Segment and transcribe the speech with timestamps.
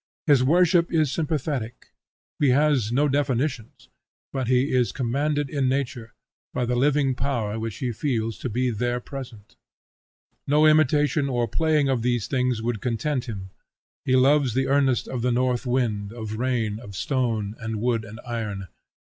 [0.25, 1.91] His worship is sympathetic;
[2.39, 3.87] he has no definitions,
[4.33, 6.15] but he is commanded in nature,
[6.55, 9.55] by the living power which he feels to be there present.
[10.47, 13.51] No imitation or playing of these things would content him;
[14.03, 18.19] he loves the earnest of the north wind, of rain, of stone, and wood, and
[18.25, 18.69] iron.